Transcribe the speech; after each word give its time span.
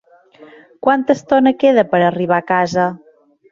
Quanta 0.87 1.17
estona 1.19 1.53
queda 1.65 1.85
per 1.93 2.01
arribar 2.09 2.43
a 2.43 2.49
casa? 2.57 2.91